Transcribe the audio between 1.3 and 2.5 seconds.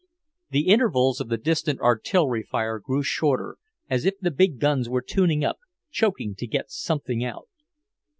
distant artillery